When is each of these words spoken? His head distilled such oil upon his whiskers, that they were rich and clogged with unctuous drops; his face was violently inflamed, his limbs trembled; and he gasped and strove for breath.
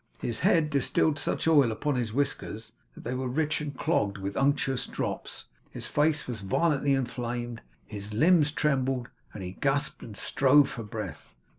His 0.19 0.39
head 0.39 0.71
distilled 0.71 1.19
such 1.19 1.47
oil 1.47 1.71
upon 1.71 1.93
his 1.93 2.11
whiskers, 2.11 2.71
that 2.95 3.03
they 3.03 3.13
were 3.13 3.27
rich 3.27 3.61
and 3.61 3.77
clogged 3.77 4.17
with 4.17 4.35
unctuous 4.35 4.87
drops; 4.87 5.43
his 5.69 5.85
face 5.85 6.25
was 6.25 6.41
violently 6.41 6.93
inflamed, 6.93 7.61
his 7.85 8.11
limbs 8.11 8.51
trembled; 8.51 9.09
and 9.31 9.43
he 9.43 9.51
gasped 9.61 10.01
and 10.01 10.17
strove 10.17 10.69
for 10.71 10.81
breath. 10.81 11.35